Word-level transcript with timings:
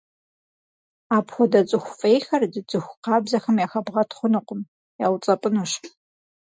Апхуэдэ 1.15 1.61
цӀыху 1.69 1.95
фӀейхэр 1.99 2.43
ди 2.51 2.61
цӀыху 2.69 2.99
къабзэхэм 3.03 3.57
яхэбгъэт 3.65 4.09
хъунукъым, 4.17 4.61
яуцӀэпӀынущ. 5.05 5.71